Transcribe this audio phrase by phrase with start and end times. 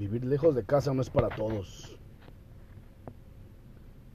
[0.00, 1.98] Vivir lejos de casa no es para todos.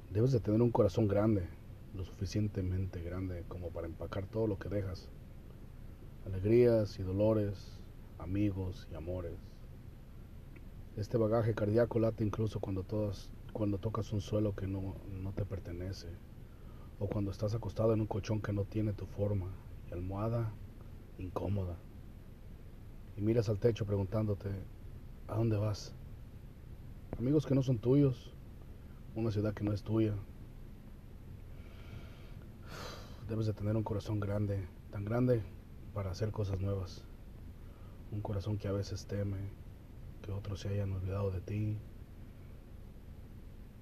[0.10, 1.48] Debes de tener un corazón grande,
[1.94, 5.08] lo suficientemente grande como para empacar todo lo que dejas.
[6.26, 7.80] Alegrías y dolores,
[8.18, 9.38] amigos y amores.
[10.98, 12.82] Este bagaje cardíaco late incluso cuando,
[13.78, 16.08] tocas un suelo que no, no te pertenece,
[16.98, 19.52] o cuando estás acostado en un colchón que no tiene tu forma,
[19.88, 20.52] y almohada
[21.20, 21.78] incómoda.
[23.18, 24.50] Y miras al techo preguntándote,
[25.28, 25.94] ¿a dónde vas?
[27.18, 28.32] Amigos que no son tuyos,
[29.16, 30.14] una ciudad que no es tuya.
[33.28, 35.42] Debes de tener un corazón grande, tan grande
[35.94, 37.04] para hacer cosas nuevas.
[38.12, 39.38] Un corazón que a veces teme
[40.22, 41.78] que otros se hayan olvidado de ti,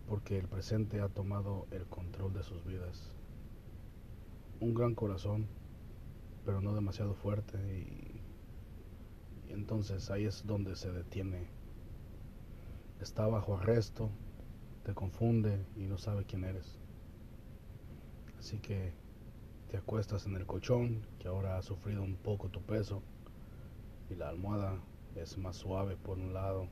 [0.08, 3.10] porque el presente ha tomado el control de sus vidas.
[4.62, 5.48] Un gran corazón,
[6.46, 8.13] pero no demasiado fuerte y,
[9.64, 11.48] entonces ahí es donde se detiene.
[13.00, 14.10] Está bajo arresto,
[14.84, 16.78] te confunde y no sabe quién eres.
[18.38, 18.92] Así que
[19.72, 23.02] te acuestas en el colchón que ahora ha sufrido un poco tu peso
[24.10, 24.82] y la almohada
[25.16, 26.68] es más suave por un lado.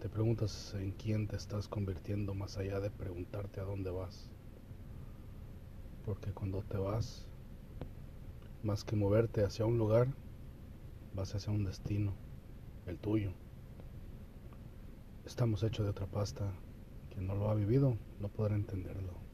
[0.00, 4.30] Te preguntas en quién te estás convirtiendo más allá de preguntarte a dónde vas.
[6.06, 7.26] Porque cuando te vas,
[8.62, 10.06] más que moverte hacia un lugar,
[11.18, 12.12] vas hacia un destino,
[12.86, 13.32] el tuyo.
[15.26, 16.52] Estamos hechos de otra pasta.
[17.10, 19.27] Quien no lo ha vivido no podrá entenderlo.